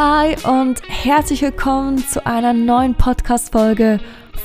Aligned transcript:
Hi 0.00 0.36
und 0.46 0.80
herzlich 0.86 1.42
willkommen 1.42 1.98
zu 1.98 2.24
einer 2.24 2.52
neuen 2.52 2.94
Podcast-Folge 2.94 3.98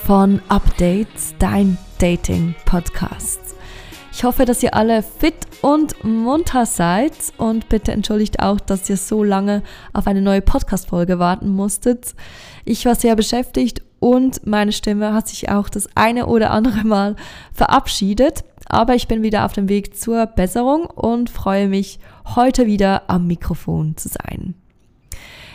von 0.03 0.41
Updates, 0.49 1.35
dein 1.37 1.77
Dating-Podcast. 1.99 3.39
Ich 4.11 4.23
hoffe, 4.23 4.45
dass 4.45 4.63
ihr 4.63 4.73
alle 4.73 5.03
fit 5.03 5.35
und 5.61 6.03
munter 6.03 6.65
seid 6.65 7.13
und 7.37 7.69
bitte 7.69 7.91
entschuldigt 7.91 8.39
auch, 8.39 8.59
dass 8.59 8.89
ihr 8.89 8.97
so 8.97 9.23
lange 9.23 9.61
auf 9.93 10.07
eine 10.07 10.23
neue 10.23 10.41
Podcast-Folge 10.41 11.19
warten 11.19 11.49
musstet. 11.49 12.15
Ich 12.65 12.87
war 12.87 12.95
sehr 12.95 13.15
beschäftigt 13.15 13.83
und 13.99 14.47
meine 14.47 14.71
Stimme 14.71 15.13
hat 15.13 15.27
sich 15.27 15.49
auch 15.49 15.69
das 15.69 15.87
eine 15.93 16.25
oder 16.25 16.49
andere 16.49 16.83
Mal 16.83 17.15
verabschiedet. 17.51 18.43
Aber 18.65 18.95
ich 18.95 19.07
bin 19.07 19.21
wieder 19.21 19.45
auf 19.45 19.53
dem 19.53 19.69
Weg 19.69 19.95
zur 19.95 20.25
Besserung 20.25 20.85
und 20.85 21.29
freue 21.29 21.67
mich, 21.67 21.99
heute 22.35 22.65
wieder 22.65 23.03
am 23.07 23.27
Mikrofon 23.27 23.95
zu 23.97 24.09
sein. 24.09 24.55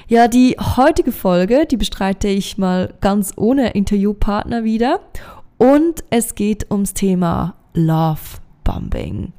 Ja, 0.09 0.27
die 0.27 0.57
heutige 0.59 1.13
Folge, 1.13 1.67
die 1.67 1.77
bestreite 1.77 2.29
ich 2.29 2.57
mal 2.57 2.95
ganz 3.01 3.33
ohne 3.37 3.71
Interviewpartner 3.71 4.65
wieder. 4.65 5.01
Und 5.59 6.05
es 6.11 6.35
geht 6.35 6.71
ums 6.71 6.95
Thema 6.95 7.57
Love 7.75 8.39
Bombing. 8.65 9.33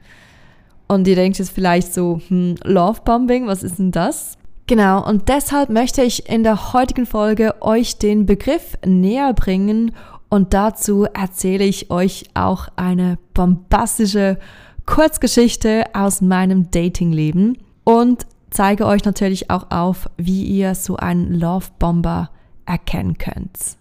Und 0.88 1.08
ihr 1.08 1.16
denkt 1.16 1.40
jetzt 1.40 1.52
vielleicht 1.52 1.94
so, 1.94 2.20
hm, 2.27 2.55
Love 2.63 3.02
Bombing, 3.04 3.48
was 3.48 3.63
ist 3.63 3.80
denn 3.80 3.91
das? 3.91 4.38
Genau, 4.68 5.04
und 5.04 5.30
deshalb 5.30 5.70
möchte 5.70 6.04
ich 6.04 6.30
in 6.30 6.44
der 6.44 6.74
heutigen 6.74 7.08
Folge 7.08 7.55
euch 7.62 7.98
den 7.98 8.27
Begriff 8.27 8.77
näher 8.86 9.34
bringen 9.34 9.96
und 10.30 10.54
dazu 10.54 11.05
erzähle 11.05 11.63
ich 11.63 11.90
euch 11.90 12.26
auch 12.36 12.68
eine 12.76 13.18
bombastische 13.34 14.38
Kurzgeschichte 14.86 15.86
aus 15.94 16.22
meinem 16.22 16.70
Datingleben 16.70 17.58
und 17.84 18.27
zeige 18.52 18.86
euch 18.86 19.05
natürlich 19.05 19.50
auch 19.50 19.72
auf, 19.72 20.10
wie 20.18 20.44
ihr 20.44 20.76
so 20.76 20.98
einen 20.98 21.34
Love 21.34 21.68
Bomber 21.80 22.30
erkennen 22.66 23.18
könnt. 23.18 23.78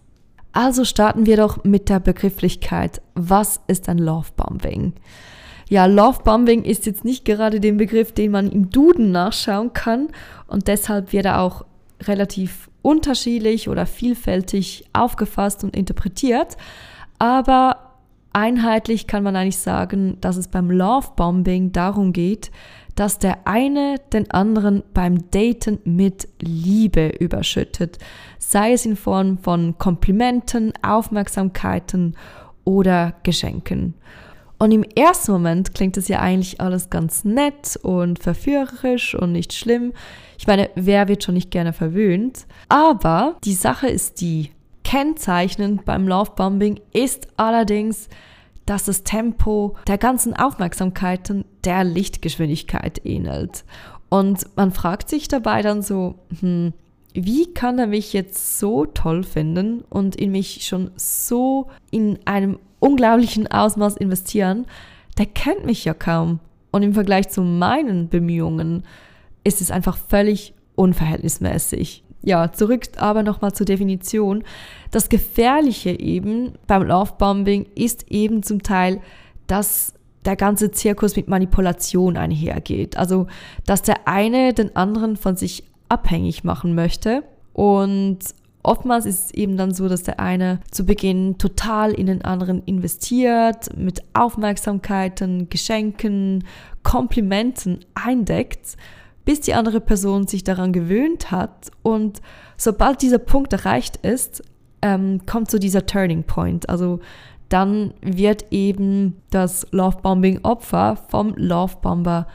Also 0.51 0.83
starten 0.83 1.25
wir 1.25 1.37
doch 1.37 1.63
mit 1.63 1.89
der 1.89 1.99
Begrifflichkeit. 1.99 3.01
Was 3.13 3.61
ist 3.67 3.87
ein 3.87 3.99
Love 3.99 4.29
Bombing? 4.35 4.93
Ja, 5.69 5.85
Lovebombing 5.85 6.63
ist 6.63 6.87
jetzt 6.87 7.05
nicht 7.05 7.25
gerade 7.25 7.59
den 7.59 7.77
Begriff, 7.77 8.11
den 8.11 8.31
man 8.31 8.49
im 8.49 8.71
Duden 8.71 9.11
nachschauen 9.11 9.71
kann 9.71 10.07
und 10.47 10.67
deshalb 10.67 11.13
wird 11.13 11.25
er 11.25 11.41
auch 11.41 11.63
relativ 12.01 12.71
unterschiedlich 12.81 13.69
oder 13.69 13.85
vielfältig 13.85 14.85
aufgefasst 14.93 15.63
und 15.63 15.75
interpretiert. 15.75 16.57
Aber 17.19 17.91
einheitlich 18.33 19.05
kann 19.05 19.21
man 19.21 19.35
eigentlich 19.35 19.59
sagen, 19.59 20.17
dass 20.21 20.37
es 20.37 20.47
beim 20.47 20.71
Lovebombing 20.71 21.71
darum 21.71 22.13
geht, 22.13 22.49
dass 22.99 23.17
der 23.17 23.47
eine 23.47 23.95
den 24.11 24.29
anderen 24.29 24.83
beim 24.93 25.31
Daten 25.31 25.79
mit 25.85 26.27
Liebe 26.41 27.07
überschüttet, 27.07 27.97
sei 28.39 28.73
es 28.73 28.85
in 28.85 28.97
Form 28.97 29.37
von 29.37 29.77
Komplimenten, 29.77 30.73
Aufmerksamkeiten 30.81 32.17
oder 32.65 33.13
Geschenken. 33.23 33.93
Und 34.57 34.73
im 34.73 34.83
ersten 34.83 35.31
Moment 35.31 35.73
klingt 35.73 35.95
es 35.95 36.09
ja 36.09 36.19
eigentlich 36.19 36.59
alles 36.59 36.89
ganz 36.89 37.23
nett 37.23 37.79
und 37.81 38.19
verführerisch 38.19 39.15
und 39.15 39.31
nicht 39.31 39.53
schlimm. 39.53 39.93
Ich 40.37 40.45
meine, 40.45 40.69
wer 40.75 41.07
wird 41.07 41.23
schon 41.23 41.35
nicht 41.35 41.51
gerne 41.51 41.71
verwöhnt? 41.71 42.47
Aber 42.67 43.37
die 43.45 43.53
Sache 43.53 43.87
ist 43.87 44.19
die, 44.19 44.51
kennzeichnend 44.83 45.85
beim 45.85 46.05
Lovebombing 46.05 46.81
ist 46.91 47.29
allerdings, 47.37 48.09
dass 48.69 48.85
das 48.85 49.03
Tempo 49.03 49.75
der 49.87 49.97
ganzen 49.97 50.35
Aufmerksamkeiten 50.35 51.43
der 51.63 51.83
Lichtgeschwindigkeit 51.83 53.03
ähnelt. 53.03 53.65
Und 54.09 54.45
man 54.55 54.71
fragt 54.71 55.09
sich 55.09 55.27
dabei 55.27 55.63
dann 55.63 55.81
so, 55.81 56.15
hm, 56.39 56.73
wie 57.13 57.51
kann 57.53 57.79
er 57.79 57.87
mich 57.87 58.13
jetzt 58.13 58.59
so 58.59 58.85
toll 58.85 59.23
finden 59.23 59.81
und 59.89 60.15
in 60.15 60.31
mich 60.31 60.67
schon 60.67 60.91
so 60.97 61.69
in 61.89 62.19
einem 62.25 62.59
unglaublichen 62.79 63.47
Ausmaß 63.47 63.97
investieren, 63.97 64.67
der 65.17 65.25
kennt 65.25 65.65
mich 65.65 65.85
ja 65.85 65.95
kaum. 65.95 66.39
Und 66.71 66.83
im 66.83 66.93
Vergleich 66.93 67.29
zu 67.29 67.41
meinen 67.41 68.09
Bemühungen 68.09 68.83
ist 69.43 69.61
es 69.61 69.71
einfach 69.71 69.97
völlig 69.97 70.53
unverhältnismäßig. 70.75 72.03
Ja, 72.21 72.51
zurück 72.51 72.83
aber 72.97 73.23
nochmal 73.23 73.53
zur 73.53 73.65
Definition. 73.65 74.43
Das 74.91 75.09
Gefährliche 75.09 75.91
eben 75.91 76.53
beim 76.67 76.83
Lovebombing 76.83 77.67
ist 77.75 78.11
eben 78.11 78.43
zum 78.43 78.61
Teil, 78.61 78.99
dass 79.47 79.93
der 80.25 80.35
ganze 80.35 80.71
Zirkus 80.71 81.15
mit 81.15 81.29
Manipulation 81.29 82.17
einhergeht. 82.17 82.97
Also, 82.97 83.27
dass 83.65 83.81
der 83.81 84.07
eine 84.07 84.53
den 84.53 84.75
anderen 84.75 85.15
von 85.15 85.37
sich 85.37 85.63
abhängig 85.87 86.43
machen 86.43 86.75
möchte 86.75 87.23
und 87.53 88.19
Oftmals 88.61 89.05
ist 89.05 89.25
es 89.25 89.33
eben 89.33 89.55
dann 89.55 89.73
so, 89.73 89.87
dass 89.87 90.03
der 90.03 90.19
eine 90.19 90.59
zu 90.69 90.85
Beginn 90.85 91.37
total 91.37 91.93
in 91.93 92.07
den 92.07 92.23
anderen 92.23 92.61
investiert, 92.65 93.75
mit 93.77 94.03
Aufmerksamkeiten, 94.13 95.49
Geschenken, 95.49 96.43
Komplimenten 96.83 97.85
eindeckt, 97.95 98.75
bis 99.29 99.41
die 99.41 99.53
andere 99.53 99.79
Person 99.79 100.25
sich 100.25 100.43
daran 100.43 100.73
gewöhnt 100.73 101.29
hat. 101.29 101.69
Und 101.83 102.19
sobald 102.57 103.03
dieser 103.03 103.19
Punkt 103.19 103.53
erreicht 103.53 103.97
ist, 103.97 104.41
ähm, 104.81 105.21
kommt 105.27 105.51
so 105.51 105.59
dieser 105.59 105.85
Turning 105.85 106.23
Point. 106.23 106.67
Also 106.67 106.99
dann 107.47 107.93
wird 108.01 108.45
eben 108.49 109.21
das 109.29 109.67
Lovebombing-Opfer 109.69 110.97
vom 111.09 111.35
Lovebomber 111.35 112.25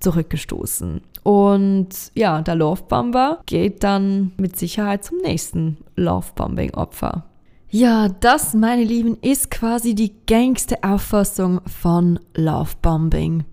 zurückgestoßen. 0.00 1.02
Und 1.22 1.88
ja, 2.14 2.42
der 2.42 2.56
Lovebomber 2.56 3.42
geht 3.46 3.84
dann 3.84 4.32
mit 4.36 4.56
Sicherheit 4.56 5.04
zum 5.04 5.18
nächsten 5.18 5.76
Lovebombing-Opfer. 5.94 7.26
Ja, 7.68 8.08
das, 8.08 8.54
meine 8.54 8.82
Lieben, 8.82 9.16
ist 9.22 9.52
quasi 9.52 9.94
die 9.94 10.14
gängigste 10.26 10.82
Auffassung 10.82 11.60
von 11.68 12.18
Lovebombing. 12.34 13.44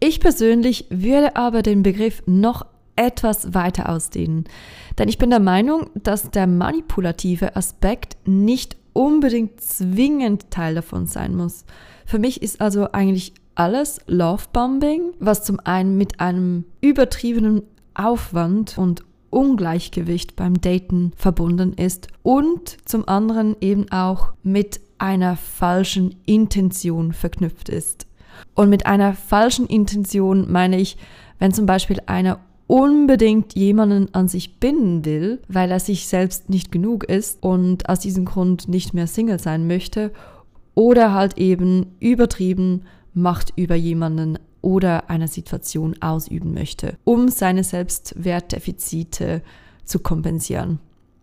Ich 0.00 0.20
persönlich 0.20 0.86
würde 0.90 1.36
aber 1.36 1.62
den 1.62 1.82
Begriff 1.82 2.22
noch 2.26 2.66
etwas 2.96 3.54
weiter 3.54 3.88
ausdehnen. 3.88 4.44
Denn 4.98 5.08
ich 5.08 5.18
bin 5.18 5.30
der 5.30 5.40
Meinung, 5.40 5.90
dass 5.94 6.30
der 6.30 6.46
manipulative 6.46 7.56
Aspekt 7.56 8.16
nicht 8.26 8.76
unbedingt 8.92 9.60
zwingend 9.60 10.50
Teil 10.50 10.74
davon 10.74 11.06
sein 11.06 11.34
muss. 11.36 11.64
Für 12.06 12.18
mich 12.18 12.42
ist 12.42 12.60
also 12.60 12.92
eigentlich 12.92 13.34
alles 13.54 14.00
Lovebombing, 14.06 15.12
was 15.18 15.44
zum 15.44 15.60
einen 15.60 15.96
mit 15.96 16.20
einem 16.20 16.64
übertriebenen 16.80 17.62
Aufwand 17.94 18.78
und 18.78 19.02
Ungleichgewicht 19.30 20.36
beim 20.36 20.60
Daten 20.60 21.12
verbunden 21.16 21.72
ist 21.74 22.08
und 22.22 22.76
zum 22.88 23.08
anderen 23.08 23.56
eben 23.60 23.90
auch 23.90 24.32
mit 24.42 24.80
einer 24.98 25.36
falschen 25.36 26.16
Intention 26.24 27.12
verknüpft 27.12 27.68
ist. 27.68 28.05
Und 28.54 28.70
mit 28.70 28.86
einer 28.86 29.14
falschen 29.14 29.66
Intention 29.66 30.50
meine 30.50 30.78
ich, 30.78 30.96
wenn 31.38 31.52
zum 31.52 31.66
Beispiel 31.66 31.98
einer 32.06 32.40
unbedingt 32.66 33.54
jemanden 33.54 34.12
an 34.12 34.28
sich 34.28 34.58
binden 34.58 35.04
will, 35.04 35.40
weil 35.48 35.70
er 35.70 35.80
sich 35.80 36.08
selbst 36.08 36.50
nicht 36.50 36.72
genug 36.72 37.04
ist 37.04 37.42
und 37.42 37.88
aus 37.88 38.00
diesem 38.00 38.24
Grund 38.24 38.68
nicht 38.68 38.94
mehr 38.94 39.06
Single 39.06 39.38
sein 39.38 39.66
möchte, 39.66 40.12
oder 40.74 41.14
halt 41.14 41.38
eben 41.38 41.96
übertrieben 42.00 42.82
Macht 43.14 43.52
über 43.56 43.74
jemanden 43.76 44.38
oder 44.60 45.08
eine 45.08 45.28
Situation 45.28 45.96
ausüben 46.00 46.52
möchte, 46.52 46.98
um 47.04 47.28
seine 47.28 47.64
Selbstwertdefizite 47.64 49.42
zu 49.84 50.00
kompensieren. 50.00 50.80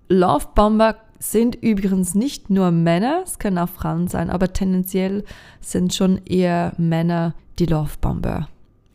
Love 0.10 0.48
Bomber 0.56 0.96
sind 1.32 1.56
übrigens 1.56 2.16
nicht 2.16 2.50
nur 2.50 2.72
Männer, 2.72 3.22
es 3.24 3.40
können 3.40 3.58
auch 3.58 3.70
Frauen 3.70 4.08
sein, 4.08 4.30
aber 4.30 4.52
tendenziell 4.52 5.24
sind 5.62 5.94
schon 5.94 6.20
eher 6.26 6.74
Männer 6.78 7.34
die 7.60 7.66
Love 7.66 7.92
Bomber. 8.02 8.50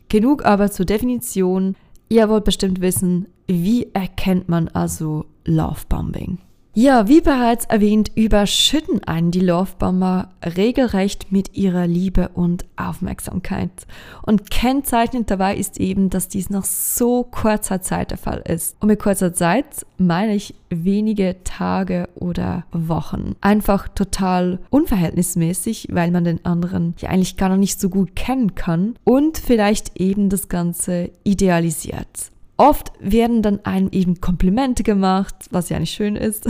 Genug 0.09 0.45
aber 0.45 0.71
zur 0.71 0.85
Definition. 0.85 1.75
Ihr 2.07 2.29
wollt 2.29 2.45
bestimmt 2.45 2.81
wissen, 2.81 3.27
wie 3.47 3.89
erkennt 3.93 4.47
man 4.47 4.67
also 4.67 5.25
Love 5.45 5.81
Bombing? 5.89 6.39
Ja, 6.81 7.09
wie 7.09 7.19
bereits 7.19 7.65
erwähnt, 7.65 8.09
überschütten 8.15 9.03
einen 9.03 9.31
die 9.31 9.41
Lovebomber 9.41 10.29
regelrecht 10.55 11.29
mit 11.29 11.57
ihrer 11.57 11.87
Liebe 11.87 12.29
und 12.29 12.63
Aufmerksamkeit. 12.77 13.69
Und 14.21 14.49
kennzeichnend 14.49 15.29
dabei 15.29 15.57
ist 15.57 15.77
eben, 15.77 16.09
dass 16.09 16.29
dies 16.29 16.49
nach 16.49 16.63
so 16.63 17.25
kurzer 17.25 17.81
Zeit 17.81 18.11
der 18.11 18.17
Fall 18.17 18.41
ist. 18.47 18.77
Und 18.79 18.87
mit 18.87 19.01
kurzer 19.01 19.33
Zeit 19.33 19.85
meine 19.97 20.35
ich 20.35 20.55
wenige 20.69 21.35
Tage 21.43 22.07
oder 22.15 22.63
Wochen. 22.71 23.35
Einfach 23.41 23.89
total 23.89 24.59
unverhältnismäßig, 24.69 25.89
weil 25.91 26.11
man 26.11 26.23
den 26.23 26.45
anderen 26.45 26.95
ja 26.99 27.09
eigentlich 27.09 27.35
gar 27.35 27.49
noch 27.49 27.57
nicht 27.57 27.77
so 27.77 27.89
gut 27.89 28.15
kennen 28.15 28.55
kann 28.55 28.95
und 29.03 29.37
vielleicht 29.37 29.99
eben 29.99 30.29
das 30.29 30.47
Ganze 30.47 31.11
idealisiert. 31.25 32.31
Oft 32.59 32.91
werden 32.99 33.41
dann 33.41 33.63
einem 33.63 33.87
eben 33.93 34.19
Komplimente 34.19 34.83
gemacht, 34.83 35.33
was 35.49 35.69
ja 35.69 35.79
nicht 35.79 35.93
schön 35.93 36.17
ist. 36.17 36.45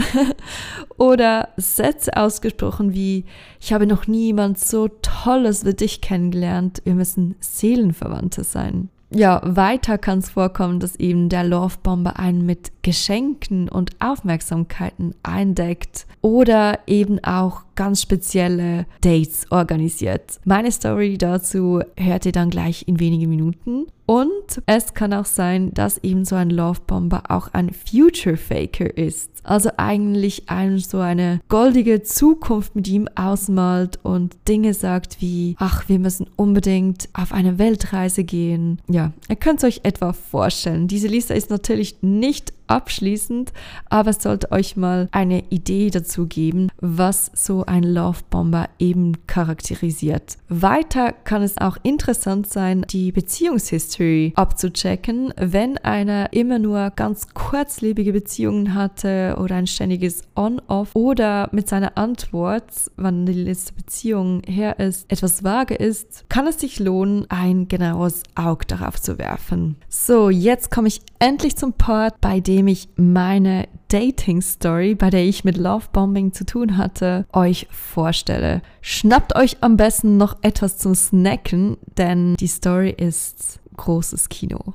Oder 0.98 1.50
Sätze 1.56 2.16
ausgesprochen 2.16 2.92
wie, 2.94 3.26
ich 3.60 3.72
habe 3.72 3.86
noch 3.86 4.08
nie 4.08 4.26
jemand 4.26 4.58
so 4.58 4.88
Tolles 4.88 5.64
wie 5.64 5.72
dich 5.72 6.00
kennengelernt, 6.00 6.82
wir 6.84 6.96
müssen 6.96 7.36
Seelenverwandte 7.38 8.42
sein. 8.42 8.88
ja, 9.12 9.40
weiter 9.44 9.98
kann 9.98 10.18
es 10.18 10.30
vorkommen, 10.30 10.80
dass 10.80 10.96
eben 10.96 11.28
der 11.28 11.44
Lovebomber 11.44 12.18
einen 12.18 12.44
mit 12.44 12.72
Geschenken 12.82 13.68
und 13.68 13.92
Aufmerksamkeiten 14.00 15.14
eindeckt 15.22 16.08
oder 16.22 16.80
eben 16.88 17.22
auch 17.22 17.62
ganz 17.74 18.02
spezielle 18.02 18.86
Dates 19.00 19.46
organisiert. 19.50 20.40
Meine 20.44 20.72
Story 20.72 21.18
dazu 21.18 21.80
hört 21.96 22.26
ihr 22.26 22.32
dann 22.32 22.50
gleich 22.50 22.86
in 22.86 23.00
wenigen 23.00 23.30
Minuten. 23.30 23.86
Und 24.10 24.60
es 24.66 24.92
kann 24.94 25.12
auch 25.12 25.24
sein, 25.24 25.72
dass 25.72 25.98
eben 25.98 26.24
so 26.24 26.34
ein 26.34 26.50
Lovebomber 26.50 27.22
auch 27.28 27.46
ein 27.52 27.70
Future 27.72 28.36
Faker 28.36 28.96
ist. 28.98 29.30
Also 29.44 29.70
eigentlich 29.76 30.50
ein, 30.50 30.78
so 30.78 30.98
eine 30.98 31.40
goldige 31.48 32.02
Zukunft 32.02 32.74
mit 32.74 32.88
ihm 32.88 33.08
ausmalt 33.14 34.00
und 34.02 34.36
Dinge 34.48 34.74
sagt 34.74 35.20
wie, 35.20 35.54
ach, 35.60 35.88
wir 35.88 36.00
müssen 36.00 36.26
unbedingt 36.34 37.08
auf 37.12 37.32
eine 37.32 37.60
Weltreise 37.60 38.24
gehen. 38.24 38.80
Ja, 38.88 39.12
ihr 39.28 39.36
könnt 39.36 39.62
es 39.62 39.64
euch 39.64 39.80
etwa 39.84 40.12
vorstellen. 40.12 40.88
Diese 40.88 41.06
Liste 41.06 41.34
ist 41.34 41.50
natürlich 41.50 42.02
nicht 42.02 42.52
abschließend, 42.70 43.52
aber 43.88 44.10
es 44.10 44.22
sollte 44.22 44.52
euch 44.52 44.76
mal 44.76 45.08
eine 45.12 45.44
Idee 45.50 45.90
dazu 45.90 46.26
geben, 46.26 46.68
was 46.80 47.30
so 47.34 47.64
ein 47.66 47.82
Love 47.82 48.20
Bomber 48.30 48.68
eben 48.78 49.26
charakterisiert. 49.26 50.36
Weiter 50.48 51.12
kann 51.12 51.42
es 51.42 51.58
auch 51.58 51.76
interessant 51.82 52.48
sein, 52.48 52.84
die 52.90 53.12
Beziehungshistory 53.12 54.32
abzuchecken, 54.36 55.32
wenn 55.36 55.78
einer 55.78 56.32
immer 56.32 56.58
nur 56.58 56.90
ganz 56.90 57.28
kurzlebige 57.34 58.12
Beziehungen 58.12 58.74
hatte 58.74 59.36
oder 59.40 59.56
ein 59.56 59.66
ständiges 59.66 60.22
On-Off 60.36 60.90
oder 60.94 61.48
mit 61.52 61.68
seiner 61.68 61.96
Antwort, 61.96 62.64
wann 62.96 63.26
die 63.26 63.32
letzte 63.32 63.72
Beziehung 63.74 64.42
her 64.46 64.78
ist, 64.78 65.10
etwas 65.10 65.42
vage 65.44 65.74
ist, 65.74 66.24
kann 66.28 66.46
es 66.46 66.60
sich 66.60 66.78
lohnen, 66.78 67.26
ein 67.28 67.68
genaues 67.68 68.22
Auge 68.34 68.66
darauf 68.66 69.00
zu 69.00 69.18
werfen. 69.18 69.76
So, 69.88 70.30
jetzt 70.30 70.70
komme 70.70 70.88
ich 70.88 71.00
endlich 71.18 71.56
zum 71.56 71.72
Part, 71.72 72.20
bei 72.20 72.40
dem 72.40 72.59
ich 72.68 72.88
meine 72.96 73.68
Dating-Story, 73.88 74.94
bei 74.94 75.10
der 75.10 75.24
ich 75.24 75.44
mit 75.44 75.56
Lovebombing 75.56 76.32
zu 76.32 76.46
tun 76.46 76.76
hatte, 76.76 77.26
euch 77.32 77.66
vorstelle. 77.70 78.62
Schnappt 78.80 79.36
euch 79.36 79.58
am 79.60 79.76
besten 79.76 80.16
noch 80.16 80.38
etwas 80.42 80.78
zum 80.78 80.94
Snacken, 80.94 81.76
denn 81.98 82.34
die 82.36 82.46
Story 82.46 82.90
ist 82.90 83.60
großes 83.76 84.28
Kino. 84.28 84.74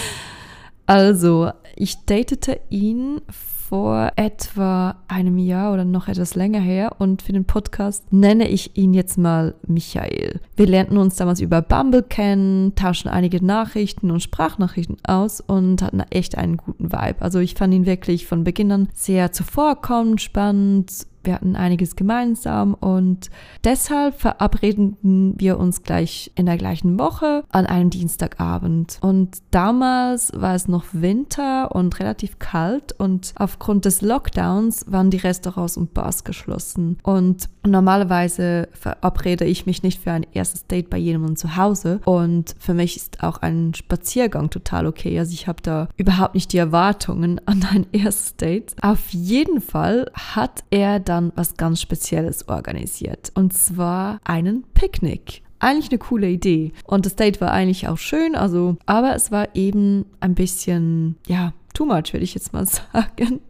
also, 0.86 1.50
ich 1.76 2.04
datete 2.06 2.60
ihn 2.70 3.20
vor 3.70 4.10
etwa 4.16 4.96
einem 5.06 5.38
Jahr 5.38 5.72
oder 5.72 5.84
noch 5.84 6.08
etwas 6.08 6.34
länger 6.34 6.58
her 6.58 6.96
und 6.98 7.22
für 7.22 7.32
den 7.32 7.44
Podcast 7.44 8.12
nenne 8.12 8.48
ich 8.48 8.76
ihn 8.76 8.92
jetzt 8.92 9.16
mal 9.16 9.54
Michael. 9.64 10.40
Wir 10.56 10.66
lernten 10.66 10.96
uns 10.96 11.14
damals 11.14 11.40
über 11.40 11.62
Bumble 11.62 12.02
kennen, 12.02 12.74
tauschten 12.74 13.08
einige 13.08 13.44
Nachrichten 13.44 14.10
und 14.10 14.24
Sprachnachrichten 14.24 14.96
aus 15.04 15.40
und 15.40 15.82
hatten 15.82 16.00
echt 16.10 16.36
einen 16.36 16.56
guten 16.56 16.90
Vibe. 16.90 17.20
Also 17.22 17.38
ich 17.38 17.54
fand 17.54 17.72
ihn 17.72 17.86
wirklich 17.86 18.26
von 18.26 18.42
Beginn 18.42 18.72
an 18.72 18.88
sehr 18.92 19.30
zuvorkommend, 19.30 20.20
spannend 20.20 21.06
wir 21.22 21.34
hatten 21.34 21.56
einiges 21.56 21.96
gemeinsam 21.96 22.74
und 22.74 23.30
deshalb 23.64 24.20
verabredeten 24.20 25.34
wir 25.38 25.58
uns 25.58 25.82
gleich 25.82 26.30
in 26.34 26.46
der 26.46 26.56
gleichen 26.56 26.98
Woche 26.98 27.44
an 27.50 27.66
einem 27.66 27.90
Dienstagabend. 27.90 28.98
Und 29.00 29.38
damals 29.50 30.32
war 30.34 30.54
es 30.54 30.68
noch 30.68 30.84
Winter 30.92 31.74
und 31.74 32.00
relativ 32.00 32.38
kalt 32.38 32.92
und 32.98 33.32
aufgrund 33.36 33.84
des 33.84 34.02
Lockdowns 34.02 34.86
waren 34.90 35.10
die 35.10 35.18
Restaurants 35.18 35.76
und 35.76 35.94
Bars 35.94 36.24
geschlossen. 36.24 36.98
Und 37.02 37.48
normalerweise 37.66 38.68
verabrede 38.72 39.44
ich 39.44 39.66
mich 39.66 39.82
nicht 39.82 40.02
für 40.02 40.12
ein 40.12 40.26
erstes 40.32 40.66
Date 40.66 40.90
bei 40.90 40.98
jemandem 40.98 41.36
zu 41.36 41.56
Hause 41.56 42.00
und 42.04 42.54
für 42.58 42.74
mich 42.74 42.96
ist 42.96 43.22
auch 43.22 43.38
ein 43.38 43.74
Spaziergang 43.74 44.50
total 44.50 44.86
okay. 44.86 45.18
Also 45.18 45.32
ich 45.32 45.46
habe 45.46 45.62
da 45.62 45.88
überhaupt 45.96 46.34
nicht 46.34 46.52
die 46.52 46.58
Erwartungen 46.58 47.40
an 47.46 47.66
ein 47.70 47.86
erstes 47.92 48.36
Date. 48.36 48.74
Auf 48.80 49.10
jeden 49.10 49.60
Fall 49.60 50.10
hat 50.14 50.64
er 50.70 51.00
dann 51.10 51.32
was 51.34 51.56
ganz 51.56 51.82
Spezielles 51.82 52.48
organisiert. 52.48 53.32
Und 53.34 53.52
zwar 53.52 54.20
einen 54.24 54.64
Picknick 54.72 55.42
eigentlich 55.60 55.90
eine 55.90 55.98
coole 55.98 56.28
Idee. 56.28 56.72
Und 56.84 57.06
das 57.06 57.16
Date 57.16 57.40
war 57.40 57.52
eigentlich 57.52 57.86
auch 57.86 57.98
schön, 57.98 58.34
also, 58.34 58.76
aber 58.86 59.14
es 59.14 59.30
war 59.30 59.54
eben 59.54 60.06
ein 60.20 60.34
bisschen, 60.34 61.16
ja, 61.26 61.52
too 61.74 61.84
much, 61.84 62.12
würde 62.12 62.24
ich 62.24 62.34
jetzt 62.34 62.52
mal 62.52 62.66
sagen. 62.92 63.40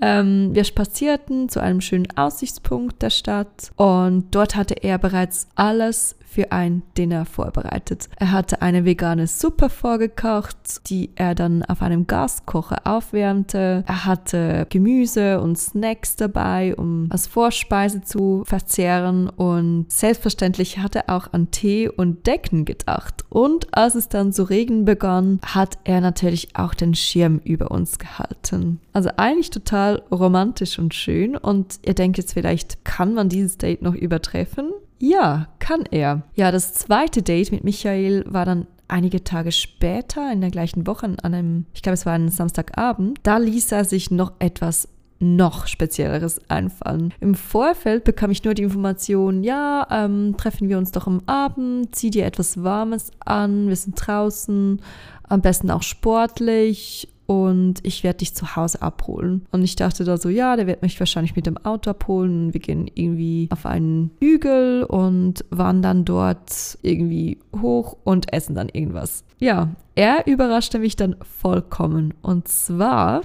Ähm, 0.00 0.54
wir 0.54 0.64
spazierten 0.64 1.48
zu 1.48 1.60
einem 1.60 1.80
schönen 1.80 2.08
Aussichtspunkt 2.16 3.02
der 3.02 3.10
Stadt 3.10 3.72
und 3.76 4.34
dort 4.34 4.56
hatte 4.56 4.74
er 4.82 4.98
bereits 4.98 5.48
alles 5.56 6.16
für 6.30 6.52
ein 6.52 6.82
Dinner 6.96 7.24
vorbereitet. 7.24 8.08
Er 8.16 8.30
hatte 8.30 8.62
eine 8.62 8.84
vegane 8.84 9.26
Suppe 9.26 9.68
vorgekocht, 9.68 10.88
die 10.88 11.10
er 11.16 11.34
dann 11.34 11.64
auf 11.64 11.82
einem 11.82 12.06
Gaskocher 12.06 12.82
aufwärmte. 12.84 13.84
Er 13.86 14.04
hatte 14.04 14.66
Gemüse 14.70 15.40
und 15.40 15.58
Snacks 15.58 16.14
dabei, 16.14 16.76
um 16.76 17.08
als 17.10 17.26
Vorspeise 17.26 18.02
zu 18.02 18.44
verzehren 18.46 19.28
und 19.28 19.86
selbstverständlich 19.88 20.78
hatte 20.78 21.08
er 21.08 21.16
auch 21.16 21.32
an 21.32 21.50
Tee 21.50 21.88
und 21.88 22.26
Decken 22.28 22.64
gedacht. 22.64 23.24
Und 23.28 23.66
als 23.76 23.96
es 23.96 24.08
dann 24.08 24.32
zu 24.32 24.44
regnen 24.44 24.84
begann, 24.84 25.40
hat 25.44 25.78
er 25.82 26.00
natürlich 26.00 26.54
auch 26.54 26.74
den 26.74 26.94
Schirm 26.94 27.40
über 27.42 27.72
uns 27.72 27.98
gehalten. 27.98 28.78
Also 28.92 29.10
eigentlich 29.16 29.50
total 29.50 30.02
romantisch 30.10 30.78
und 30.78 30.94
schön 30.94 31.36
und 31.36 31.78
ihr 31.84 31.94
denkt 31.94 32.18
jetzt 32.18 32.32
vielleicht, 32.32 32.84
kann 32.84 33.14
man 33.14 33.28
dieses 33.28 33.58
Date 33.58 33.82
noch 33.82 33.94
übertreffen? 33.94 34.72
Ja, 34.98 35.48
kann 35.58 35.84
er. 35.90 36.22
Ja, 36.34 36.50
das 36.52 36.74
zweite 36.74 37.22
Date 37.22 37.52
mit 37.52 37.64
Michael 37.64 38.24
war 38.26 38.44
dann 38.44 38.66
einige 38.88 39.24
Tage 39.24 39.52
später 39.52 40.30
in 40.32 40.40
der 40.40 40.50
gleichen 40.50 40.86
Woche 40.86 41.06
an 41.06 41.34
einem, 41.34 41.66
ich 41.72 41.82
glaube 41.82 41.94
es 41.94 42.06
war 42.06 42.14
ein 42.14 42.28
Samstagabend, 42.28 43.18
da 43.22 43.38
ließ 43.38 43.72
er 43.72 43.84
sich 43.84 44.10
noch 44.10 44.32
etwas 44.40 44.88
noch 45.20 45.66
spezielleres 45.66 46.40
einfallen. 46.48 47.12
Im 47.20 47.34
Vorfeld 47.34 48.04
bekam 48.04 48.30
ich 48.30 48.42
nur 48.42 48.54
die 48.54 48.62
Information, 48.62 49.44
ja, 49.44 49.86
ähm, 49.90 50.34
treffen 50.36 50.68
wir 50.68 50.78
uns 50.78 50.92
doch 50.92 51.06
am 51.06 51.20
Abend, 51.26 51.94
zieh 51.94 52.10
dir 52.10 52.24
etwas 52.24 52.62
Warmes 52.62 53.10
an, 53.20 53.68
wir 53.68 53.76
sind 53.76 53.94
draußen, 53.96 54.80
am 55.24 55.42
besten 55.42 55.70
auch 55.70 55.82
sportlich 55.82 57.08
und 57.30 57.76
ich 57.84 58.02
werde 58.02 58.16
dich 58.16 58.34
zu 58.34 58.56
Hause 58.56 58.82
abholen. 58.82 59.46
Und 59.52 59.62
ich 59.62 59.76
dachte 59.76 60.02
da 60.02 60.16
so, 60.16 60.28
ja, 60.28 60.56
der 60.56 60.66
wird 60.66 60.82
mich 60.82 60.98
wahrscheinlich 60.98 61.36
mit 61.36 61.46
dem 61.46 61.58
Auto 61.58 61.90
abholen. 61.90 62.52
Wir 62.52 62.58
gehen 62.58 62.90
irgendwie 62.92 63.46
auf 63.52 63.66
einen 63.66 64.10
Hügel 64.18 64.82
und 64.82 65.44
wandern 65.48 66.04
dort 66.04 66.76
irgendwie 66.82 67.38
hoch 67.62 67.96
und 68.02 68.32
essen 68.32 68.56
dann 68.56 68.68
irgendwas. 68.68 69.22
Ja, 69.38 69.68
er 69.94 70.26
überraschte 70.26 70.80
mich 70.80 70.96
dann 70.96 71.14
vollkommen. 71.40 72.14
Und 72.20 72.48
zwar 72.48 73.20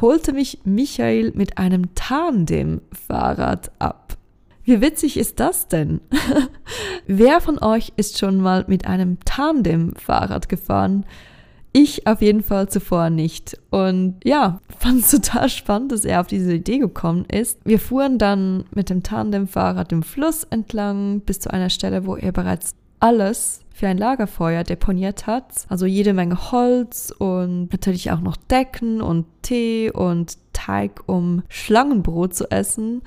holte 0.00 0.32
mich 0.32 0.60
Michael 0.64 1.32
mit 1.34 1.58
einem 1.58 1.94
Tandem-Fahrrad 1.94 3.72
ab. 3.78 4.16
Wie 4.64 4.80
witzig 4.80 5.18
ist 5.18 5.38
das 5.38 5.68
denn? 5.68 6.00
Wer 7.06 7.42
von 7.42 7.58
euch 7.58 7.92
ist 7.96 8.18
schon 8.18 8.40
mal 8.40 8.64
mit 8.68 8.86
einem 8.86 9.18
Tandem-Fahrrad 9.26 10.48
gefahren? 10.48 11.04
Ich 11.72 12.06
auf 12.06 12.20
jeden 12.20 12.42
Fall 12.42 12.68
zuvor 12.68 13.10
nicht. 13.10 13.58
Und 13.70 14.16
ja, 14.24 14.60
fand 14.78 15.00
es 15.00 15.10
total 15.10 15.48
spannend, 15.48 15.92
dass 15.92 16.04
er 16.04 16.20
auf 16.20 16.26
diese 16.26 16.54
Idee 16.54 16.78
gekommen 16.78 17.24
ist. 17.26 17.58
Wir 17.64 17.78
fuhren 17.78 18.18
dann 18.18 18.64
mit 18.74 18.90
dem 18.90 19.02
Tandemfahrrad 19.02 19.90
den 19.90 20.02
Fluss 20.02 20.44
entlang 20.44 21.20
bis 21.20 21.40
zu 21.40 21.52
einer 21.52 21.70
Stelle, 21.70 22.06
wo 22.06 22.16
er 22.16 22.32
bereits 22.32 22.74
alles 22.98 23.60
für 23.72 23.88
ein 23.88 23.98
Lagerfeuer 23.98 24.62
deponiert 24.62 25.26
hat. 25.26 25.64
Also 25.68 25.86
jede 25.86 26.12
Menge 26.12 26.52
Holz 26.52 27.14
und 27.16 27.72
natürlich 27.72 28.10
auch 28.10 28.20
noch 28.20 28.36
Decken 28.36 29.00
und 29.00 29.26
Tee 29.42 29.90
und 29.90 30.36
Teig, 30.52 31.02
um 31.06 31.42
Schlangenbrot 31.48 32.34
zu 32.34 32.50
essen. 32.50 33.02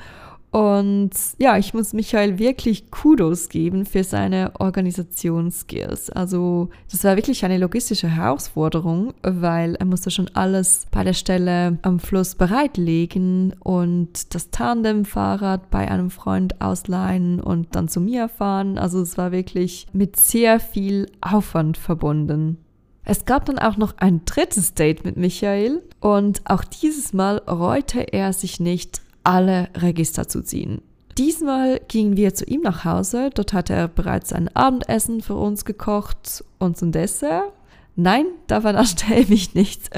Und 0.54 1.10
ja, 1.40 1.58
ich 1.58 1.74
muss 1.74 1.94
Michael 1.94 2.38
wirklich 2.38 2.92
Kudos 2.92 3.50
geben 3.50 3.88
für 3.88 4.04
seine 4.04 4.52
Organisationsskills. 4.60 6.12
Also 6.12 6.70
das 6.92 7.04
war 7.04 7.16
wirklich 7.16 7.44
eine 7.44 7.58
logistische 7.58 8.08
Herausforderung, 8.08 9.16
weil 9.24 9.74
er 9.74 9.88
musste 9.88 10.12
schon 10.12 10.30
alles 10.36 10.86
bei 10.92 11.04
der 11.04 11.14
Stelle 11.14 11.80
am 11.82 12.00
Fluss 12.00 12.36
bereitlegen 12.36 13.56
und 13.62 14.36
das 14.36 14.52
Tandemfahrrad 14.52 15.72
bei 15.72 15.90
einem 15.90 16.12
Freund 16.12 16.62
ausleihen 16.62 17.40
und 17.40 17.76
dann 17.76 17.88
zu 17.88 18.00
mir 18.00 18.30
fahren. 18.30 18.78
Also 18.78 19.02
es 19.02 19.18
war 19.18 19.32
wirklich 19.32 19.88
mit 19.92 20.18
sehr 20.18 20.60
viel 20.60 21.08
Aufwand 21.20 21.78
verbunden. 21.78 22.60
Es 23.06 23.26
gab 23.26 23.46
dann 23.46 23.58
auch 23.58 23.78
noch 23.78 23.98
ein 23.98 24.24
drittes 24.26 24.76
Date 24.76 25.04
mit 25.04 25.18
Michael 25.18 25.82
und 26.00 26.42
auch 26.46 26.64
dieses 26.64 27.12
Mal 27.12 27.40
reute 27.40 28.02
er 28.14 28.34
sich 28.34 28.60
nicht 28.60 29.02
alle 29.24 29.70
Register 29.75 30.27
zu 30.27 30.44
ziehen. 30.44 30.82
Diesmal 31.18 31.80
gingen 31.88 32.18
wir 32.18 32.34
zu 32.34 32.46
ihm 32.46 32.62
nach 32.62 32.86
Hause. 32.86 33.30
Dort 33.34 33.53
hatte 33.53 33.74
er 33.74 33.88
bereits 33.88 34.34
ein 34.34 34.53
Abendessen 34.56 35.22
für 35.22 35.36
uns 35.36 35.63
gekocht 35.63 36.44
und 36.58 36.77
zum 36.77 36.92
Dessert. 36.92 37.51
Nein, 37.96 38.25
davon 38.48 38.75
erstelle 38.75 39.22
ich 39.22 39.30
mich 39.30 39.53
nicht. 39.53 39.89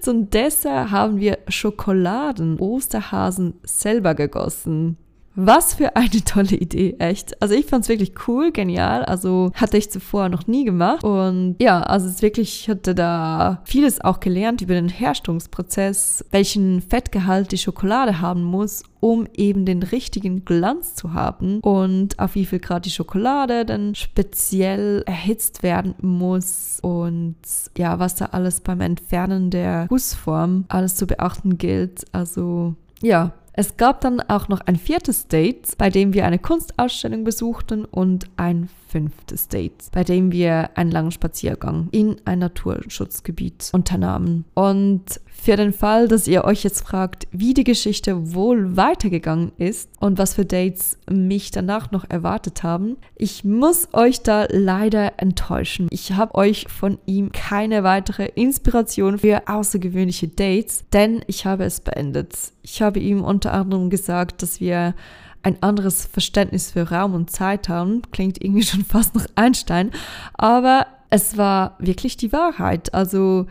zum 0.00 0.28
Dessert 0.28 0.90
haben 0.90 1.18
wir 1.20 1.38
Schokoladen 1.48 2.58
Osterhasen 2.58 3.54
selber 3.64 4.14
gegossen. 4.14 4.98
Was 5.36 5.74
für 5.74 5.94
eine 5.96 6.24
tolle 6.24 6.56
Idee, 6.56 6.96
echt. 6.98 7.40
Also 7.42 7.54
ich 7.54 7.66
fand 7.66 7.84
es 7.84 7.88
wirklich 7.88 8.12
cool, 8.26 8.52
genial. 8.52 9.04
Also 9.04 9.52
hatte 9.54 9.76
ich 9.76 9.90
zuvor 9.90 10.28
noch 10.28 10.46
nie 10.46 10.64
gemacht. 10.64 11.04
Und 11.04 11.56
ja, 11.60 11.82
also 11.82 12.06
es 12.06 12.14
ist 12.14 12.22
wirklich, 12.22 12.62
ich 12.62 12.68
hatte 12.68 12.94
da 12.94 13.60
vieles 13.64 14.00
auch 14.00 14.20
gelernt 14.20 14.62
über 14.62 14.74
den 14.74 14.88
Herstellungsprozess, 14.88 16.24
welchen 16.30 16.80
Fettgehalt 16.80 17.52
die 17.52 17.58
Schokolade 17.58 18.20
haben 18.20 18.42
muss, 18.42 18.82
um 19.00 19.28
eben 19.34 19.66
den 19.66 19.82
richtigen 19.82 20.44
Glanz 20.44 20.94
zu 20.94 21.12
haben 21.12 21.60
und 21.60 22.18
auf 22.18 22.34
wie 22.34 22.46
viel 22.46 22.58
Grad 22.58 22.86
die 22.86 22.90
Schokolade 22.90 23.64
dann 23.66 23.94
speziell 23.94 25.02
erhitzt 25.06 25.62
werden 25.62 25.94
muss 26.00 26.78
und 26.82 27.36
ja, 27.76 27.98
was 27.98 28.14
da 28.14 28.26
alles 28.26 28.60
beim 28.60 28.80
Entfernen 28.80 29.50
der 29.50 29.86
Gussform 29.88 30.64
alles 30.68 30.94
zu 30.96 31.06
beachten 31.06 31.58
gilt. 31.58 32.04
Also 32.12 32.74
ja, 33.02 33.32
es 33.56 33.78
gab 33.78 34.02
dann 34.02 34.20
auch 34.20 34.48
noch 34.48 34.60
ein 34.60 34.76
viertes 34.76 35.28
Date, 35.28 35.78
bei 35.78 35.88
dem 35.88 36.12
wir 36.12 36.26
eine 36.26 36.38
Kunstausstellung 36.38 37.24
besuchten 37.24 37.86
und 37.86 38.26
ein 38.36 38.68
fünftes 38.96 39.48
Date, 39.48 39.90
bei 39.92 40.04
dem 40.04 40.32
wir 40.32 40.70
einen 40.74 40.90
langen 40.90 41.10
Spaziergang 41.10 41.88
in 41.90 42.16
ein 42.24 42.38
Naturschutzgebiet 42.38 43.68
unternahmen. 43.74 44.46
Und 44.54 45.20
für 45.26 45.56
den 45.56 45.74
Fall, 45.74 46.08
dass 46.08 46.26
ihr 46.26 46.44
euch 46.44 46.64
jetzt 46.64 46.80
fragt, 46.80 47.28
wie 47.30 47.52
die 47.52 47.62
Geschichte 47.62 48.34
wohl 48.34 48.74
weitergegangen 48.78 49.52
ist 49.58 49.90
und 50.00 50.16
was 50.16 50.32
für 50.32 50.46
Dates 50.46 50.98
mich 51.10 51.50
danach 51.50 51.90
noch 51.90 52.08
erwartet 52.08 52.62
haben, 52.62 52.96
ich 53.16 53.44
muss 53.44 53.88
euch 53.92 54.22
da 54.22 54.46
leider 54.50 55.12
enttäuschen. 55.18 55.88
Ich 55.90 56.12
habe 56.12 56.34
euch 56.34 56.66
von 56.68 56.98
ihm 57.04 57.32
keine 57.32 57.84
weitere 57.84 58.30
Inspiration 58.34 59.18
für 59.18 59.46
außergewöhnliche 59.46 60.28
Dates, 60.28 60.84
denn 60.94 61.22
ich 61.26 61.44
habe 61.44 61.64
es 61.64 61.80
beendet. 61.80 62.34
Ich 62.62 62.80
habe 62.80 62.98
ihm 62.98 63.22
unter 63.22 63.52
anderem 63.52 63.90
gesagt, 63.90 64.42
dass 64.42 64.58
wir 64.58 64.94
ein 65.42 65.62
anderes 65.62 66.06
Verständnis 66.06 66.72
für 66.72 66.90
Raum 66.90 67.14
und 67.14 67.30
Zeit 67.30 67.68
haben. 67.68 68.02
Klingt 68.10 68.42
irgendwie 68.42 68.64
schon 68.64 68.84
fast 68.88 69.14
nach 69.14 69.26
Einstein, 69.34 69.90
aber 70.34 70.86
es 71.10 71.36
war 71.36 71.76
wirklich 71.78 72.16
die 72.16 72.32
Wahrheit. 72.32 72.92
Also 72.92 73.46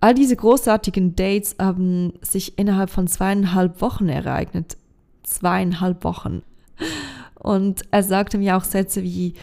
All 0.00 0.14
diese 0.14 0.36
großartigen 0.36 1.16
Dates 1.16 1.56
haben 1.58 2.12
sich 2.20 2.58
innerhalb 2.58 2.90
von 2.90 3.06
zweieinhalb 3.06 3.80
Wochen 3.80 4.08
ereignet. 4.08 4.76
Zweieinhalb 5.22 6.04
Wochen. 6.04 6.42
Und 7.34 7.82
er 7.90 8.02
sagte 8.02 8.38
mir 8.38 8.56
auch 8.56 8.64
Sätze 8.64 9.02
wie, 9.02 9.34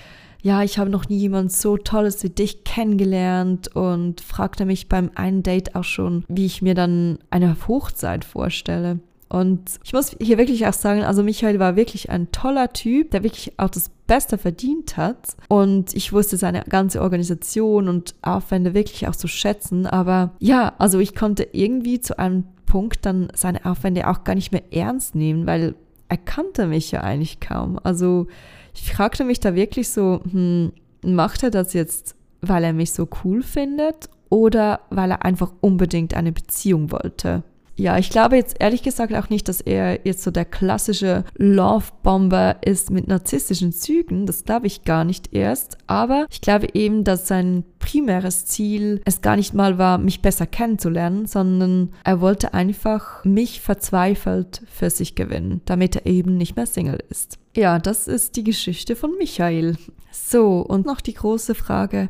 ja, 0.41 0.61
ich 0.61 0.77
habe 0.77 0.89
noch 0.89 1.09
nie 1.09 1.17
jemand 1.17 1.51
so 1.51 1.77
Tolles 1.77 2.23
wie 2.23 2.29
dich 2.29 2.63
kennengelernt 2.63 3.75
und 3.75 4.21
fragte 4.21 4.65
mich 4.65 4.89
beim 4.89 5.09
einen 5.15 5.41
Date 5.41 5.75
auch 5.75 5.83
schon, 5.83 6.25
wie 6.27 6.45
ich 6.45 6.61
mir 6.61 6.75
dann 6.75 7.19
eine 7.29 7.55
Hochzeit 7.67 8.23
vorstelle. 8.23 8.99
Und 9.33 9.79
ich 9.83 9.93
muss 9.93 10.15
hier 10.21 10.37
wirklich 10.37 10.67
auch 10.67 10.73
sagen, 10.73 11.01
also 11.01 11.23
Michael 11.23 11.57
war 11.57 11.75
wirklich 11.75 12.11
ein 12.11 12.31
toller 12.31 12.71
Typ, 12.71 13.09
der 13.09 13.23
wirklich 13.23 13.57
auch 13.57 13.71
das 13.71 13.89
Beste 14.05 14.37
verdient 14.37 14.95
hat. 14.95 15.35
Und 15.47 15.95
ich 15.95 16.13
wusste 16.13 16.37
seine 16.37 16.63
ganze 16.69 17.01
Organisation 17.01 17.89
und 17.89 18.13
Aufwände 18.21 18.75
wirklich 18.75 19.07
auch 19.07 19.15
zu 19.15 19.27
schätzen. 19.27 19.87
Aber 19.87 20.33
ja, 20.37 20.75
also 20.77 20.99
ich 20.99 21.15
konnte 21.15 21.47
irgendwie 21.51 21.99
zu 21.99 22.19
einem 22.19 22.43
Punkt 22.67 23.07
dann 23.07 23.29
seine 23.33 23.65
Aufwände 23.65 24.07
auch 24.07 24.23
gar 24.23 24.35
nicht 24.35 24.51
mehr 24.51 24.71
ernst 24.71 25.15
nehmen, 25.15 25.47
weil 25.47 25.73
er 26.09 26.17
kannte 26.17 26.67
mich 26.67 26.91
ja 26.91 27.01
eigentlich 27.01 27.39
kaum. 27.39 27.79
Also 27.81 28.27
ich 28.75 28.93
fragte 28.93 29.25
mich 29.25 29.39
da 29.39 29.55
wirklich 29.55 29.89
so, 29.89 30.21
hm, 30.29 30.73
macht 31.03 31.41
er 31.41 31.49
das 31.49 31.73
jetzt, 31.73 32.15
weil 32.41 32.63
er 32.63 32.73
mich 32.73 32.93
so 32.93 33.09
cool 33.23 33.41
findet 33.41 34.11
oder 34.29 34.81
weil 34.91 35.09
er 35.09 35.25
einfach 35.25 35.53
unbedingt 35.59 36.13
eine 36.13 36.31
Beziehung 36.31 36.91
wollte? 36.91 37.41
Ja, 37.75 37.97
ich 37.97 38.11
glaube 38.11 38.35
jetzt 38.35 38.57
ehrlich 38.59 38.83
gesagt 38.83 39.13
auch 39.15 39.29
nicht, 39.29 39.49
dass 39.49 39.59
er 39.59 40.05
jetzt 40.05 40.23
so 40.23 40.29
der 40.29 40.45
klassische 40.45 41.23
Love-Bomber 41.37 42.57
ist 42.61 42.91
mit 42.91 43.07
narzisstischen 43.07 43.71
Zügen. 43.71 44.27
Das 44.27 44.43
glaube 44.43 44.67
ich 44.67 44.83
gar 44.83 45.03
nicht 45.03 45.33
erst. 45.33 45.77
Aber 45.87 46.27
ich 46.29 46.41
glaube 46.41 46.67
eben, 46.73 47.03
dass 47.03 47.27
sein 47.27 47.63
primäres 47.79 48.45
Ziel 48.45 49.01
es 49.05 49.21
gar 49.21 49.35
nicht 49.35 49.55
mal 49.55 49.79
war, 49.79 49.97
mich 49.97 50.21
besser 50.21 50.45
kennenzulernen, 50.45 51.25
sondern 51.25 51.93
er 52.03 52.21
wollte 52.21 52.53
einfach 52.53 53.25
mich 53.25 53.59
verzweifelt 53.59 54.61
für 54.71 54.91
sich 54.91 55.15
gewinnen, 55.15 55.61
damit 55.65 55.95
er 55.95 56.05
eben 56.05 56.37
nicht 56.37 56.55
mehr 56.55 56.67
Single 56.67 56.99
ist. 57.09 57.39
Ja, 57.55 57.79
das 57.79 58.07
ist 58.07 58.35
die 58.35 58.43
Geschichte 58.43 58.95
von 58.95 59.17
Michael. 59.17 59.77
So, 60.11 60.59
und 60.59 60.85
noch 60.85 61.01
die 61.01 61.15
große 61.15 61.55
Frage, 61.55 62.09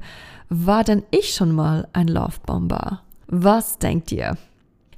war 0.49 0.83
denn 0.83 1.03
ich 1.09 1.33
schon 1.33 1.53
mal 1.53 1.87
ein 1.93 2.09
Love-Bomber? 2.09 3.01
Was 3.27 3.79
denkt 3.79 4.11
ihr? 4.11 4.37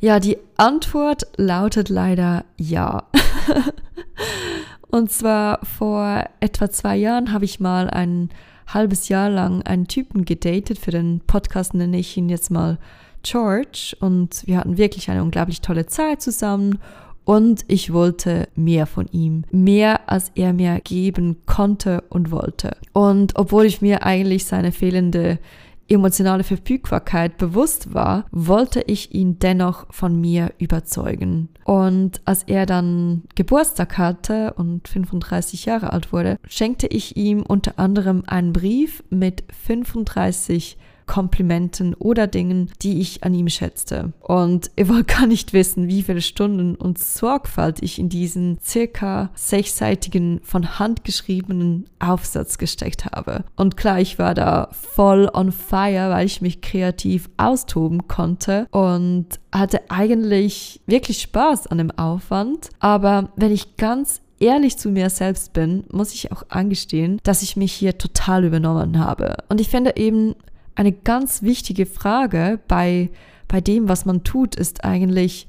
Ja, 0.05 0.19
die 0.19 0.37
Antwort 0.57 1.23
lautet 1.35 1.89
leider 1.89 2.45
ja. 2.57 3.05
Und 4.91 5.11
zwar 5.11 5.65
vor 5.65 6.25
etwa 6.39 6.69
zwei 6.69 6.95
Jahren 6.95 7.33
habe 7.33 7.45
ich 7.45 7.59
mal 7.59 7.89
ein 7.89 8.29
halbes 8.67 9.09
Jahr 9.09 9.31
lang 9.31 9.63
einen 9.63 9.87
Typen 9.87 10.23
gedatet. 10.23 10.77
Für 10.77 10.91
den 10.91 11.21
Podcast 11.25 11.73
nenne 11.73 11.97
ich 11.97 12.15
ihn 12.17 12.29
jetzt 12.29 12.51
mal 12.51 12.77
George. 13.23 13.97
Und 13.99 14.43
wir 14.45 14.59
hatten 14.59 14.77
wirklich 14.77 15.09
eine 15.09 15.23
unglaublich 15.23 15.61
tolle 15.61 15.87
Zeit 15.87 16.21
zusammen. 16.21 16.77
Und 17.23 17.65
ich 17.67 17.91
wollte 17.91 18.47
mehr 18.53 18.85
von 18.85 19.07
ihm. 19.07 19.45
Mehr, 19.49 20.07
als 20.07 20.31
er 20.35 20.53
mir 20.53 20.81
geben 20.81 21.37
konnte 21.47 22.03
und 22.09 22.29
wollte. 22.29 22.77
Und 22.93 23.37
obwohl 23.37 23.65
ich 23.65 23.81
mir 23.81 24.03
eigentlich 24.03 24.45
seine 24.45 24.71
fehlende 24.71 25.39
emotionale 25.87 26.43
Verfügbarkeit 26.43 27.37
bewusst 27.37 27.93
war, 27.93 28.25
wollte 28.31 28.81
ich 28.81 29.13
ihn 29.13 29.39
dennoch 29.39 29.85
von 29.91 30.19
mir 30.19 30.51
überzeugen. 30.57 31.49
Und 31.63 32.21
als 32.25 32.43
er 32.43 32.65
dann 32.65 33.23
Geburtstag 33.35 33.97
hatte 33.97 34.53
und 34.53 34.87
35 34.87 35.65
Jahre 35.65 35.93
alt 35.93 36.11
wurde, 36.11 36.37
schenkte 36.47 36.87
ich 36.87 37.17
ihm 37.17 37.41
unter 37.41 37.79
anderem 37.79 38.23
einen 38.27 38.53
Brief 38.53 39.03
mit 39.09 39.43
35 39.65 40.77
Komplimenten 41.05 41.93
oder 41.95 42.27
Dingen, 42.27 42.71
die 42.81 42.99
ich 43.01 43.23
an 43.23 43.33
ihm 43.33 43.49
schätzte. 43.49 44.13
Und 44.21 44.71
ihr 44.75 44.89
wollt 44.89 45.07
gar 45.07 45.27
nicht 45.27 45.53
wissen, 45.53 45.87
wie 45.87 46.03
viele 46.03 46.21
Stunden 46.21 46.75
und 46.75 46.99
Sorgfalt 46.99 47.81
ich 47.81 47.99
in 47.99 48.09
diesen 48.09 48.59
circa 48.63 49.29
sechsseitigen, 49.35 50.39
von 50.43 50.79
Hand 50.79 51.03
geschriebenen 51.03 51.89
Aufsatz 51.99 52.57
gesteckt 52.57 53.05
habe. 53.05 53.43
Und 53.55 53.77
klar, 53.77 53.99
ich 53.99 54.19
war 54.19 54.33
da 54.33 54.69
voll 54.71 55.29
on 55.33 55.51
fire, 55.51 56.09
weil 56.09 56.25
ich 56.25 56.41
mich 56.41 56.61
kreativ 56.61 57.29
austoben 57.37 58.07
konnte 58.07 58.67
und 58.71 59.27
hatte 59.51 59.89
eigentlich 59.89 60.81
wirklich 60.85 61.21
Spaß 61.21 61.67
an 61.67 61.77
dem 61.77 61.91
Aufwand. 61.91 62.69
Aber 62.79 63.29
wenn 63.35 63.51
ich 63.51 63.77
ganz 63.77 64.21
ehrlich 64.39 64.77
zu 64.77 64.89
mir 64.89 65.09
selbst 65.09 65.53
bin, 65.53 65.85
muss 65.91 66.13
ich 66.13 66.31
auch 66.31 66.43
angestehen, 66.49 67.19
dass 67.23 67.41
ich 67.41 67.55
mich 67.55 67.73
hier 67.73 67.97
total 67.97 68.43
übernommen 68.43 68.99
habe. 68.99 69.37
Und 69.49 69.61
ich 69.61 69.69
finde 69.69 69.95
eben, 69.95 70.35
eine 70.75 70.91
ganz 70.91 71.41
wichtige 71.41 71.85
Frage 71.85 72.59
bei, 72.67 73.09
bei 73.47 73.61
dem, 73.61 73.87
was 73.89 74.05
man 74.05 74.23
tut, 74.23 74.55
ist 74.55 74.83
eigentlich, 74.83 75.47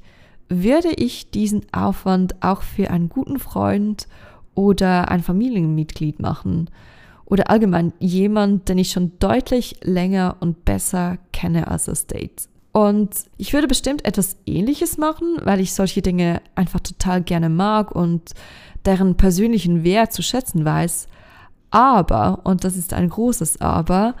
würde 0.49 0.89
ich 0.89 1.29
diesen 1.31 1.65
Aufwand 1.73 2.41
auch 2.41 2.61
für 2.61 2.89
einen 2.89 3.09
guten 3.09 3.39
Freund 3.39 4.07
oder 4.55 5.11
ein 5.11 5.21
Familienmitglied 5.21 6.19
machen? 6.19 6.69
Oder 7.25 7.49
allgemein 7.49 7.91
jemand, 7.99 8.69
den 8.69 8.77
ich 8.77 8.91
schon 8.91 9.11
deutlich 9.19 9.75
länger 9.83 10.37
und 10.39 10.63
besser 10.63 11.17
kenne 11.33 11.67
als 11.67 11.85
das 11.85 12.07
Date? 12.07 12.47
Und 12.71 13.09
ich 13.37 13.53
würde 13.53 13.67
bestimmt 13.67 14.05
etwas 14.05 14.37
Ähnliches 14.45 14.97
machen, 14.97 15.37
weil 15.43 15.59
ich 15.59 15.73
solche 15.73 16.01
Dinge 16.01 16.41
einfach 16.55 16.79
total 16.79 17.21
gerne 17.21 17.49
mag 17.49 17.91
und 17.91 18.31
deren 18.85 19.17
persönlichen 19.17 19.83
Wert 19.83 20.13
zu 20.13 20.21
schätzen 20.21 20.63
weiß. 20.63 21.07
Aber, 21.69 22.41
und 22.43 22.63
das 22.63 22.77
ist 22.77 22.93
ein 22.93 23.09
großes 23.09 23.59
Aber, 23.59 24.15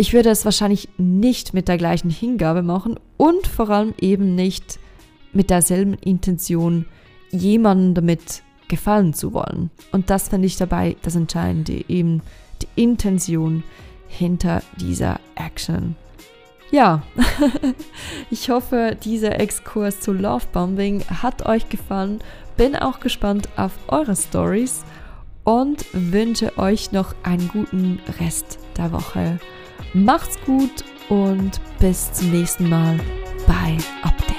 ich 0.00 0.14
würde 0.14 0.30
es 0.30 0.46
wahrscheinlich 0.46 0.88
nicht 0.96 1.52
mit 1.52 1.68
der 1.68 1.76
gleichen 1.76 2.08
Hingabe 2.08 2.62
machen 2.62 2.98
und 3.18 3.46
vor 3.46 3.68
allem 3.68 3.92
eben 4.00 4.34
nicht 4.34 4.78
mit 5.34 5.50
derselben 5.50 5.92
Intention, 5.92 6.86
jemandem 7.30 7.92
damit 7.92 8.42
gefallen 8.66 9.12
zu 9.12 9.34
wollen. 9.34 9.68
Und 9.92 10.08
das 10.08 10.30
finde 10.30 10.46
ich 10.46 10.56
dabei 10.56 10.96
das 11.02 11.16
Entscheidende, 11.16 11.84
eben 11.86 12.22
die 12.62 12.82
Intention 12.82 13.62
hinter 14.08 14.62
dieser 14.80 15.20
Action. 15.34 15.96
Ja, 16.70 17.02
ich 18.30 18.48
hoffe, 18.48 18.96
dieser 19.04 19.38
Exkurs 19.38 20.00
zu 20.00 20.14
Lovebombing 20.14 21.04
hat 21.10 21.44
euch 21.44 21.68
gefallen. 21.68 22.20
Bin 22.56 22.74
auch 22.74 23.00
gespannt 23.00 23.50
auf 23.56 23.72
eure 23.88 24.16
Stories 24.16 24.82
und 25.44 25.84
wünsche 25.92 26.56
euch 26.56 26.90
noch 26.90 27.14
einen 27.22 27.48
guten 27.48 28.00
Rest 28.18 28.58
der 28.78 28.92
Woche. 28.92 29.38
Macht's 29.92 30.38
gut 30.44 30.84
und 31.08 31.60
bis 31.78 32.12
zum 32.12 32.30
nächsten 32.30 32.68
Mal 32.68 32.98
bei 33.46 33.76
Update. 34.02 34.29